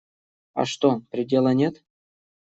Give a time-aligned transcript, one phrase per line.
[0.55, 1.83] А что, предела нет?